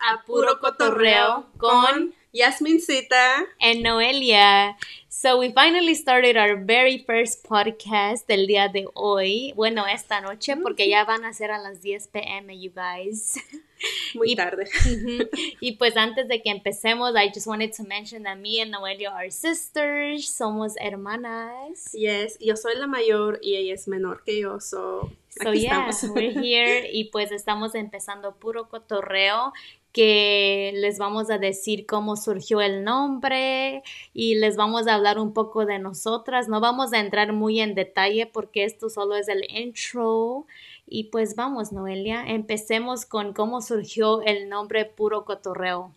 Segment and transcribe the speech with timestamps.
[0.00, 4.76] a Puro Cotorreo con Yasmincita and Noelia.
[5.08, 9.52] So we finally started our very first podcast del día de hoy.
[9.56, 13.38] Bueno, esta noche porque ya van a ser a las 10 pm, you guys.
[14.14, 14.64] Muy Y- tarde.
[15.60, 19.10] Y pues antes de que empecemos, I just wanted to mention that me and Noelia
[19.10, 21.92] are sisters, somos hermanas.
[21.92, 25.10] Yes, yo soy la mayor y ella es menor que yo, so,
[25.42, 26.14] So aquí yeah, estamos.
[26.16, 29.52] we're here y pues estamos empezando puro cotorreo
[29.92, 33.82] que les vamos a decir cómo surgió el nombre
[34.12, 36.48] y les vamos a hablar un poco de nosotras.
[36.48, 40.46] No vamos a entrar muy en detalle porque esto solo es el intro.
[40.86, 45.92] Y pues vamos, Noelia, empecemos con cómo surgió el nombre puro cotorreo.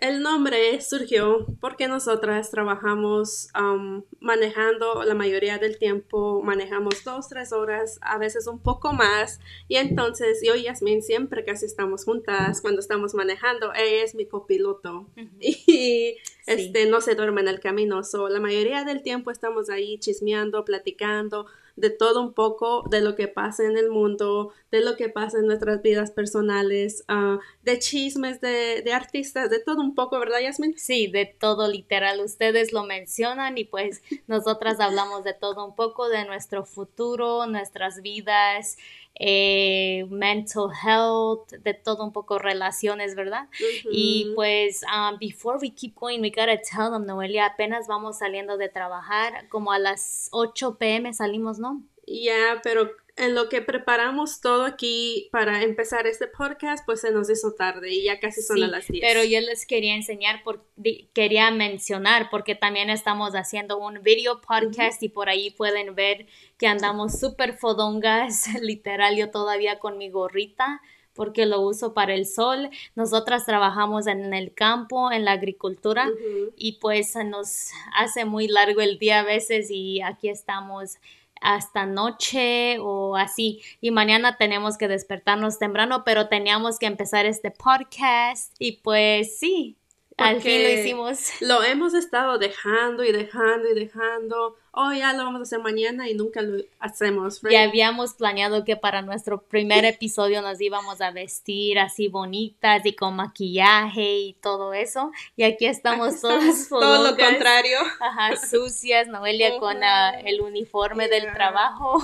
[0.00, 7.52] El nombre surgió porque nosotras trabajamos um, manejando la mayoría del tiempo, manejamos dos, tres
[7.52, 9.40] horas, a veces un poco más.
[9.68, 13.74] Y entonces yo y Yasmin siempre casi estamos juntas cuando estamos manejando.
[13.74, 15.06] Ella es mi copiloto
[15.38, 18.02] y este, no se duerme en el camino.
[18.02, 21.44] So, la mayoría del tiempo estamos ahí chismeando, platicando
[21.76, 25.38] de todo un poco, de lo que pasa en el mundo, de lo que pasa
[25.38, 30.40] en nuestras vidas personales, ah, de chismes de, de artistas, de todo un poco, ¿verdad,
[30.40, 30.76] Yasmin?
[30.78, 32.20] Sí, de todo literal.
[32.20, 38.02] Ustedes lo mencionan y pues nosotras hablamos de todo un poco, de nuestro futuro, nuestras
[38.02, 38.76] vidas,
[39.22, 43.48] eh, mental health, de todo un poco relaciones, ¿verdad?
[43.90, 48.56] Y pues, um, before we keep going, we gotta tell them, Noelia, apenas vamos saliendo
[48.56, 51.69] de trabajar, como a las 8 pm salimos, ¿no?
[52.06, 57.28] Ya, pero en lo que preparamos todo aquí para empezar este podcast, pues se nos
[57.28, 59.04] hizo tarde y ya casi son Sí, a las 10.
[59.06, 60.64] Pero yo les quería enseñar, por,
[61.12, 66.66] quería mencionar, porque también estamos haciendo un video podcast y por ahí pueden ver que
[66.66, 70.80] andamos súper fodongas, literal, yo todavía con mi gorrita
[71.12, 72.70] porque lo uso para el sol.
[72.94, 76.52] Nosotras trabajamos en el campo, en la agricultura Ujú.
[76.56, 80.96] y pues nos hace muy largo el día a veces y aquí estamos
[81.40, 87.50] hasta noche o así y mañana tenemos que despertarnos temprano pero teníamos que empezar este
[87.50, 89.76] podcast y pues sí
[90.20, 94.56] al fin lo Porque hicimos Lo hemos estado dejando y dejando y dejando.
[94.72, 97.42] Oh, ya lo vamos a hacer mañana y nunca lo hacemos.
[97.42, 97.52] right?
[97.52, 102.92] ya habíamos planeado que para nuestro primer episodio nos íbamos a vestir así bonitas y
[102.94, 107.78] con maquillaje y todo eso y aquí estamos Aquí todas todo lo contrario.
[108.00, 111.34] Ajá, sucias, Noelia con ah, el uniforme del Yeah.
[111.34, 111.98] trabajo.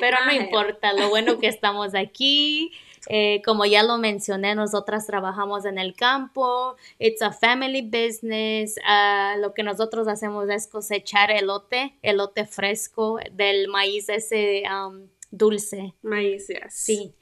[0.00, 2.72] Pero no importa, lo bueno que estamos aquí.
[3.08, 6.76] Eh, como ya lo mencioné, nosotras trabajamos en el campo.
[6.98, 8.76] It's a family business.
[8.84, 15.94] Ah, lo que nosotros hacemos es cosechar elote, elote fresco del maíz ese um, dulce.
[16.02, 16.74] Maíz, yes.
[16.74, 17.14] Sí.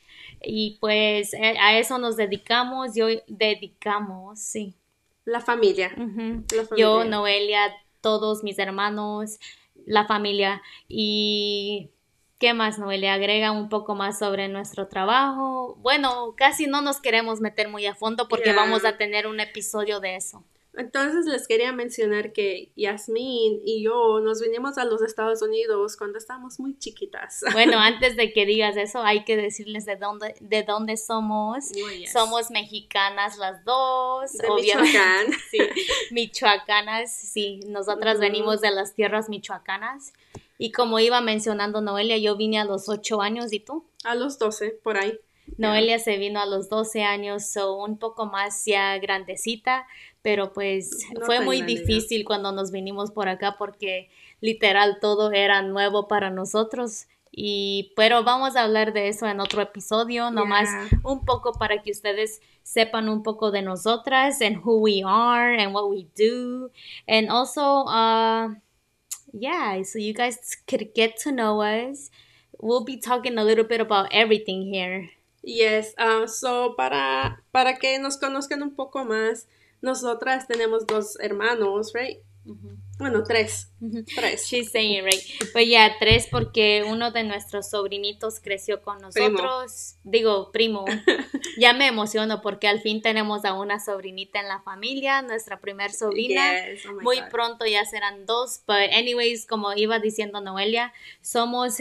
[0.43, 2.95] Y pues eh, a eso nos dedicamos.
[2.95, 4.75] Yo dedicamos, sí.
[5.25, 5.89] La familia.
[5.97, 6.77] La familia.
[6.77, 9.41] Yo, Noelia, todos mis hermanos,
[9.87, 10.63] la familia.
[10.89, 11.91] ¿Y
[12.39, 13.15] qué más, Noelia?
[13.15, 15.77] Agrega un poco más sobre nuestro trabajo.
[15.81, 20.01] Bueno, casi no nos queremos meter muy a fondo porque vamos a tener un episodio
[20.01, 20.45] de eso.
[20.77, 26.19] Entonces les quería mencionar que Yasmin y yo nos vinimos a los Estados Unidos cuando
[26.19, 27.43] estábamos muy chiquitas.
[27.57, 31.65] Bueno, antes de que digas eso, hay que decirles de dónde, de dónde somos.
[31.75, 32.13] Oh, yes.
[32.13, 34.35] Somos mexicanas las dos.
[34.35, 34.93] De obviamente.
[34.93, 35.27] Michoacán.
[35.51, 35.59] Sí,
[36.11, 40.13] michoacanas, sí, nosotras venimos de las tierras michoacanas.
[40.59, 43.85] Y como iba mencionando Noelia, yo vine a los 8 años y tú.
[44.05, 45.19] A los 12, por ahí.
[45.59, 49.87] Noelia se vino a los 12 años, so un poco más ya grandecita,
[50.23, 55.63] pero pues No fue muy difícil cuando nos vinimos por acá porque literal todo era
[55.63, 57.07] nuevo para nosotros.
[57.31, 61.01] Y pero vamos a hablar de eso en otro episodio, nomás Yeah.
[61.05, 65.75] un poco para que ustedes sepan un poco de nosotras and who we are and
[65.75, 66.71] what we do
[67.07, 68.49] and also uh
[69.37, 72.11] yeah, so you guys could get to know us.
[72.59, 75.11] We'll be talking a little bit about everything here.
[75.45, 79.47] Yes, ah, so para, para que nos conozcan un poco más,
[79.83, 82.19] nosotras tenemos dos hermanos, right?
[82.99, 83.71] Bueno, tres.
[84.15, 84.47] Tres.
[84.47, 85.23] She's saying right.
[85.53, 89.97] But yeah, tres porque uno de nuestros sobrinitos creció con nosotros.
[90.05, 90.85] Digo, primo.
[91.59, 95.91] Ya me emociono porque al fin tenemos a una sobrinita en la familia, nuestra primer
[95.91, 96.67] sobrina.
[96.67, 97.29] Yes, oh Muy God.
[97.31, 101.79] pronto ya serán dos, but anyways, como iba diciendo Noelia, somos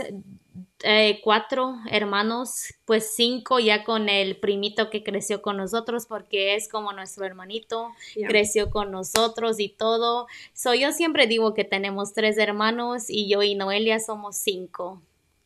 [0.83, 6.67] eh, cuatro hermanos, pues cinco ya con el primito que creció con nosotros porque es
[6.69, 8.27] como nuestro hermanito, Yeah.
[8.27, 10.27] creció con nosotros y todo.
[10.53, 15.01] So yo siempre digo que tenemos tres hermanos y yo y Noelia somos cinco.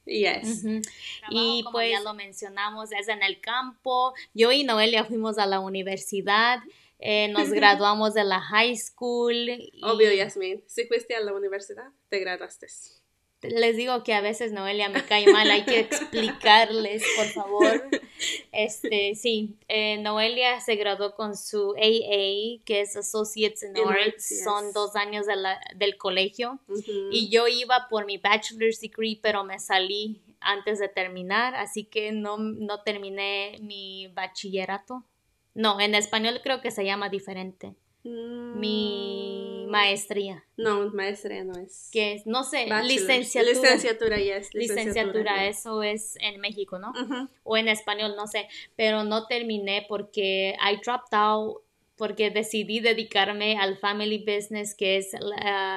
[0.06, 0.66] Yes.
[1.30, 4.14] Y pues ya lo mencionamos, es en el campo.
[4.34, 6.60] Yo y Noelia fuimos a la universidad.
[6.98, 9.48] Eh, nos graduamos de la high school.
[9.84, 10.64] Obvio, Yasmin.
[10.68, 12.68] Si fuiste a la universidad, te graduaste
[13.42, 17.90] les digo que a veces Noelia me cae mal, hay que explicarles, por favor.
[18.52, 24.74] Este, sí, eh, Noelia se graduó con su AA, que es Associates in, Arts, son
[24.74, 26.60] dos años de la, del colegio,
[27.12, 32.12] y yo iba por mi bachelor's degree, pero me salí antes de terminar, así que
[32.12, 35.06] no, no terminé mi bachillerato.
[35.54, 37.76] No, en español creo que se llama diferente.
[38.56, 39.70] Mi mm.
[39.70, 40.44] maestría.
[40.58, 41.90] No, maestría no es.
[41.92, 43.54] Que es, no sé, licenciatura.
[43.54, 44.54] Licenciatura, yes.
[44.54, 46.94] Licenciatura, eso es en México, ¿no?
[47.44, 48.48] O en español, no sé.
[48.76, 51.62] Pero no terminé porque I dropped out
[52.00, 55.12] porque decidí dedicarme al family business, que es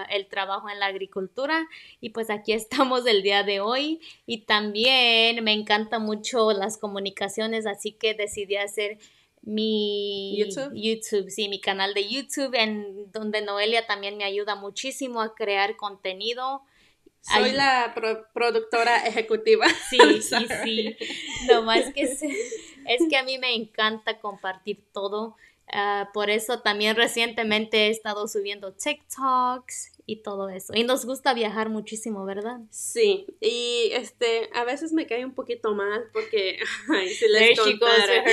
[0.09, 1.69] el trabajo en la agricultura.
[2.01, 4.01] Y pues aquí estamos el día de hoy.
[4.25, 8.99] Y también me encanta mucho las comunicaciones, así que decidí hacer
[9.43, 11.31] mi YouTube.
[11.31, 16.63] sí, mi canal de YouTube, en donde Noelia también me ayuda muchísimo a crear contenido.
[17.21, 17.95] Soy la
[18.35, 19.67] productora ejecutiva.
[19.91, 20.97] Sí, sí, sí.
[21.49, 25.37] Lo más que es, es que a mí me encanta compartir todo.
[25.73, 30.73] Ah, por eso también recientemente he estado subiendo TikToks y todo eso.
[30.75, 32.61] Y nos gusta viajar muchísimo, ¿verdad?
[32.71, 36.59] Sí, y este, a veces me cae un poquito mal porque,
[36.91, 38.25] ay, si les contara,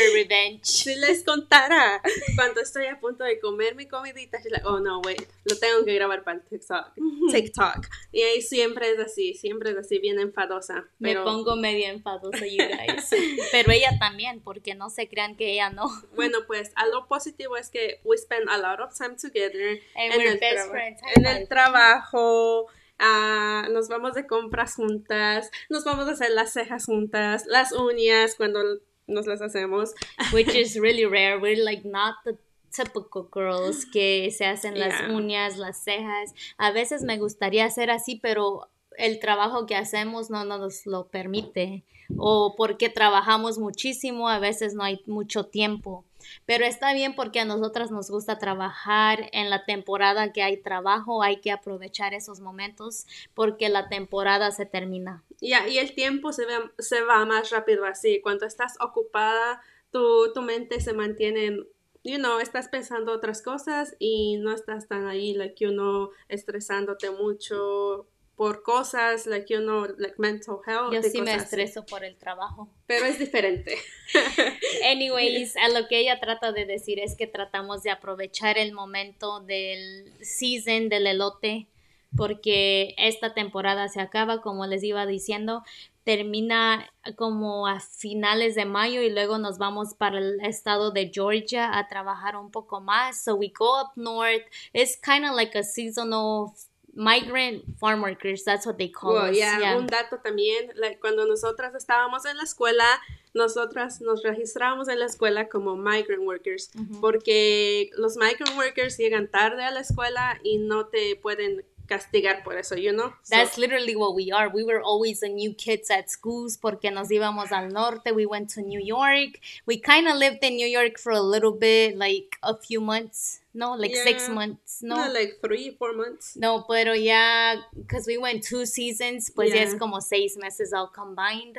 [0.61, 2.01] si les contara
[2.35, 5.93] cuando estoy a punto de comer mi comidita, like, oh no, wait, lo tengo que
[5.93, 6.93] grabar para TikTok,
[7.31, 7.87] TikTok.
[8.11, 10.87] Y ahí siempre es así, siempre es así, bien enfadosa.
[10.99, 11.19] Pero...
[11.19, 13.09] Me pongo medio enfadosa, you guys.
[13.51, 15.89] pero ella también, porque no se crean que ella no.
[16.15, 19.79] Bueno, pues, a lo positivo es que we spend a lot of time together.
[19.95, 21.01] And we're best friends.
[21.15, 22.67] En el trabajo,
[22.99, 28.35] ah, nos vamos de compras juntas, nos vamos a hacer las cejas juntas, las uñas
[28.35, 28.61] cuando
[29.07, 29.93] nos las hacemos.
[30.33, 31.37] Which is really rare.
[31.39, 32.37] We're like not the
[32.71, 36.33] typical girls que se hacen las uñas, las cejas.
[36.57, 41.83] A veces me gustaría hacer así, pero el trabajo que hacemos no nos lo permite
[42.17, 46.05] o porque trabajamos muchísimo, a veces no hay mucho tiempo.
[46.45, 51.23] Pero está bien porque a nosotras nos gusta trabajar en la temporada que hay trabajo,
[51.23, 55.23] hay que aprovechar esos momentos porque la temporada se termina.
[55.41, 56.45] Ya, y el tiempo se,
[56.77, 58.21] se va más rápido así.
[58.21, 59.61] Cuando estás ocupada,
[59.91, 61.59] tu, tu mente se mantiene
[62.03, 67.11] you know, estás pensando otras cosas y no estás tan ahí, like, you know, estresándote
[67.11, 68.07] mucho
[68.39, 70.93] por cosas, like, you know, like mental health.
[70.93, 72.69] Yo sí me estreso por el trabajo.
[72.87, 73.77] Pero es diferente.
[74.89, 79.41] Anyways, a lo que ella trata de decir es que tratamos de aprovechar el momento
[79.41, 81.67] del season del elote
[82.15, 85.63] porque esta temporada se acaba, como les iba diciendo,
[86.05, 91.77] termina como a finales de mayo y luego nos vamos para el estado de Georgia
[91.77, 93.21] a trabajar un poco más.
[93.21, 94.43] So we go up north.
[94.71, 96.53] It's kind of like a seasonal
[96.95, 99.35] migrant farm workers, that's what they call us.
[99.35, 99.77] Yeah.
[99.77, 100.71] Un dato también,
[101.01, 102.85] cuando nosotras estábamos en la escuela,
[103.33, 109.63] nosotras nos registramos en la escuela como migrant workers, porque los migrant workers llegan tarde
[109.63, 113.11] a la escuela y no te pueden castigar por eso, you know?
[113.29, 114.49] That's literally what we are.
[114.49, 118.13] We were always the new kids at schools porque nos íbamos al norte.
[118.13, 119.39] We went to New York.
[119.65, 123.41] We kind of lived in New York for a little bit, like a few months.
[123.53, 124.81] No, like six months.
[124.83, 126.35] No, like three, four months.
[126.37, 130.87] No, pero ya, because we went two seasons, pues ya es como seis meses all
[130.87, 131.57] combined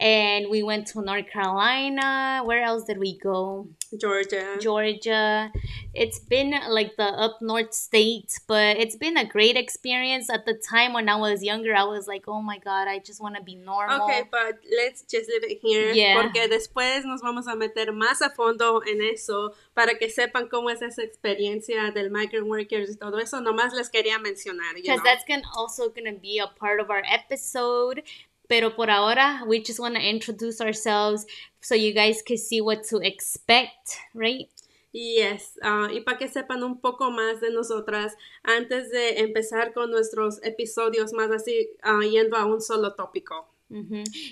[0.00, 2.42] and we went to North Carolina.
[2.44, 3.68] Where else did we go?
[3.98, 4.56] Georgia.
[4.60, 5.52] Georgia.
[5.92, 10.30] It's been like the up north state, but it's been a great experience.
[10.30, 13.20] At the time when I was younger, I was like, oh my god, I just
[13.20, 14.02] want to be normal.
[14.02, 15.92] Okay, but let's just leave it here.
[15.92, 16.22] Yeah.
[16.22, 20.70] Porque después nos vamos a meter más a fondo en eso para que sepan cómo
[20.70, 23.40] es esa experiencia del migrant workers y todo eso.
[23.40, 24.74] Nomás les quería mencionar.
[24.74, 28.02] Because that's gonna also going to be a part of our episode
[28.50, 31.24] Pero por ahora, we just want to introduce ourselves
[31.60, 34.50] so you guys can see what to expect, right?
[34.92, 39.92] Yes, uh, y para que sepan un poco más de nosotras, antes de empezar con
[39.92, 43.46] nuestros episodios más así, uh, yendo a un solo tópico.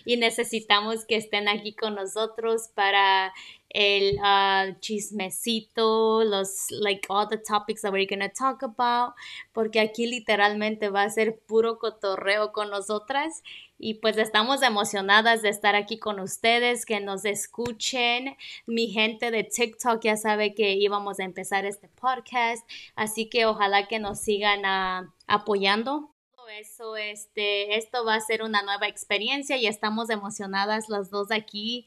[0.04, 3.32] Y necesitamos que estén aquí con nosotros para
[3.70, 9.14] el uh, chismecito, los, like all the topics that we're gonna talk about,
[9.52, 13.42] porque aquí literalmente va a ser puro cotorreo con nosotras
[13.78, 18.36] y pues estamos emocionadas de estar aquí con ustedes, que nos escuchen.
[18.66, 23.86] Mi gente de TikTok ya sabe que íbamos a empezar este podcast, así que ojalá
[23.86, 26.10] que nos sigan uh, apoyando
[26.48, 31.86] eso, este, esto va a ser una nueva experiencia y estamos emocionadas las dos aquí.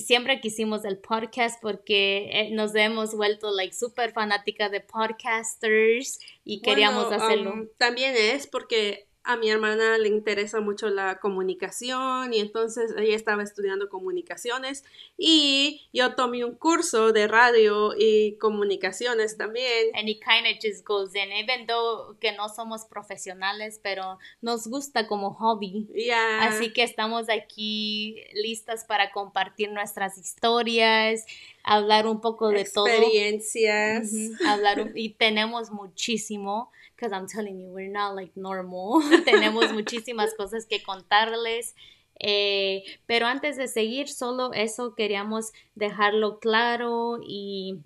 [0.00, 6.62] Siempre quisimos el podcast porque eh, nos hemos vuelto like super fanática de podcasters y
[6.62, 7.52] queríamos hacerlo.
[7.52, 13.14] Um, también es porque a mi hermana le interesa mucho la comunicación y entonces ella
[13.14, 14.84] estaba estudiando comunicaciones
[15.18, 19.94] y yo tomé un curso de radio y comunicaciones también.
[19.94, 24.66] And it kind of just goes in, even though que no somos profesionales, pero nos
[24.66, 25.86] gusta como hobby.
[25.94, 26.44] Yeah.
[26.44, 31.26] Así que estamos aquí listas para compartir nuestras historias,
[31.64, 32.86] hablar un poco de todo.
[32.86, 34.10] Experiencias.
[34.46, 39.00] hablar y tenemos muchísimo because I'm telling you, we're not like normal.
[39.24, 41.74] Tenemos muchísimas cosas que contarles.
[42.18, 47.78] Eh, pero antes de seguir, solo eso queríamos dejarlo claro y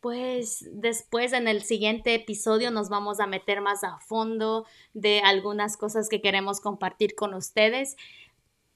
[0.00, 5.76] pues después en el siguiente episodio nos vamos a meter más a fondo de algunas
[5.76, 7.96] cosas que queremos compartir con ustedes.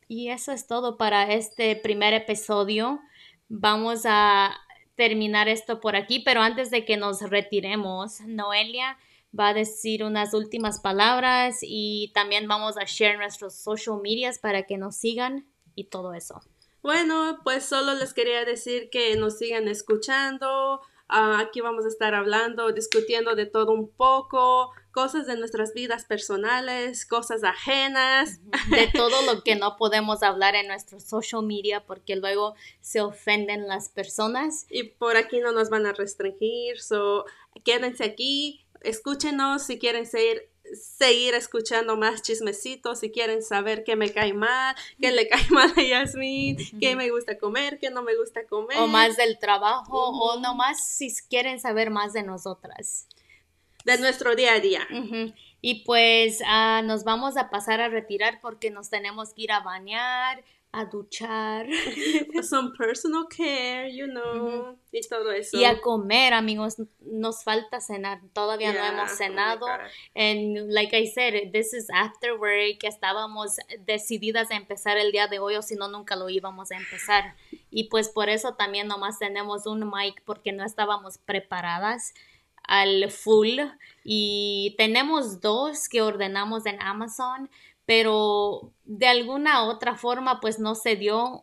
[0.07, 3.01] Y eso es todo para este primer episodio.
[3.49, 4.57] Vamos a
[4.95, 8.97] terminar esto por aquí, pero antes de que nos retiremos, Noelia,
[9.39, 14.65] va a decir unas últimas palabras y también vamos a share nuestros social medias para
[14.65, 16.41] que nos sigan y todo eso.
[16.83, 20.81] Bueno, pues solo les quería decir que nos sigan escuchando.
[21.09, 26.05] Ah, aquí vamos a estar hablando, discutiendo de todo un poco, cosas de nuestras vidas
[26.05, 28.41] personales, cosas ajenas.
[28.71, 33.67] De todo lo que no podemos hablar en nuestro social media porque luego se ofenden
[33.67, 34.67] las personas.
[34.71, 37.25] Y por aquí no nos van a restringir, so
[37.65, 44.13] quédense aquí, escúchenos si quieren seguir, seguir escuchando más chismecitos, si quieren saber qué me
[44.13, 48.17] cae mal, qué le cae mal a Yasmin, qué me gusta comer, qué no me
[48.17, 48.79] gusta comer.
[48.79, 53.07] O más del trabajo, o nomás si quieren saber más de nosotras.
[53.85, 54.87] De nuestro día a día.
[55.61, 59.61] Y pues ah, nos vamos a pasar a retirar porque nos tenemos que ir a
[59.61, 61.67] bañar, a duchar.
[62.43, 65.59] Some personal care, you know, y todo eso.
[65.59, 66.77] Y a comer, amigos.
[67.01, 68.21] Nos falta cenar.
[68.33, 69.67] Todavía no hemos oh cenado.
[70.15, 72.85] And like I said, this is after work.
[72.85, 76.77] Estábamos decididas a empezar el día de hoy o si no, nunca lo íbamos a
[76.77, 77.35] empezar.
[77.71, 82.15] Y pues por eso también nomás tenemos un mic porque no estábamos preparadas
[82.65, 83.59] al full.
[84.05, 87.51] Y tenemos dos que ordenamos en Amazon
[87.91, 91.43] pero de alguna otra forma pues no se dio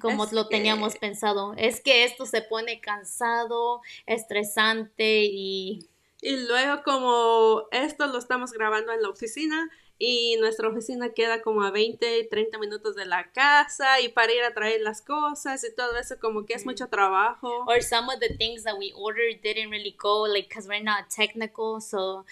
[0.00, 1.52] como lo teníamos pensado.
[1.58, 5.86] Es que esto se pone cansado, estresante y...
[6.22, 11.62] Y luego como esto lo estamos grabando en la oficina y nuestra oficina queda como
[11.62, 15.74] a 20, 30 minutos de la casa y para ir a traer las cosas y
[15.74, 17.64] todo eso como que es mucho trabajo.
[17.66, 21.08] Or some of the things that we ordered didn't really go like because we're not
[21.08, 22.24] technical so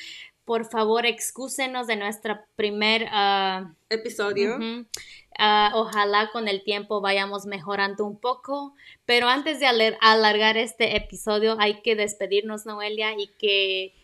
[0.50, 4.59] por favor, excúsenos de nuestro primer ah, episodio.
[5.38, 8.75] Ah, ojalá con el tiempo vayamos mejorando un poco,
[9.07, 9.67] pero antes de
[10.00, 13.95] alargar este episodio hay que despedirnos, Noelia, y que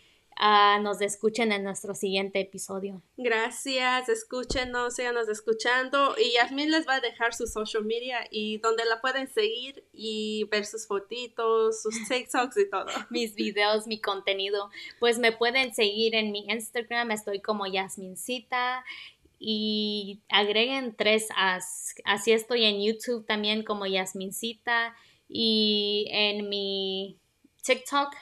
[0.82, 3.02] nos escuchen en nuestro siguiente episodio.
[3.16, 8.84] Gracias, escúchenos, síganos escuchando y Yasmin les va a dejar su social media y donde
[8.84, 12.86] la pueden seguir y ver sus fotitos, sus TikToks y todo.
[13.10, 14.70] Mis videos, mi contenido.
[15.00, 18.84] Pues me pueden seguir en mi Instagram, estoy como Yasmincita
[19.38, 21.94] y agreguen tres as.
[22.04, 24.94] Así estoy en YouTube también como Yasmincita
[25.28, 27.18] y en mi
[27.62, 28.14] TikTok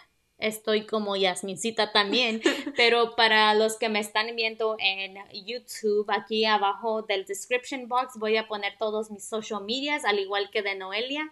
[0.45, 2.41] estoy como Yasmincita también,
[2.77, 8.37] pero para los que me están viendo en YouTube, aquí abajo del description box voy
[8.37, 11.31] a poner todos mis social medias, al igual que de Noelia,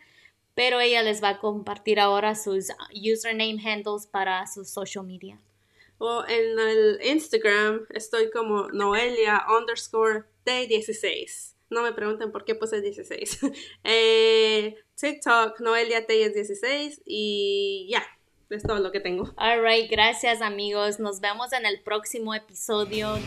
[0.55, 5.39] pero ella les va a compartir ahora sus username handles para su social media.
[5.99, 11.55] O en el Instagram estoy como Noelia underscore T16.
[11.71, 13.41] No me pregunten por qué puse 16.
[13.85, 18.05] eh, TikTok, Noelia T16 y ya.
[18.53, 19.33] Es todo lo que tengo.
[19.39, 21.01] All right, gracias amigos.
[21.01, 23.19] Nos vemos en el próximo episodio.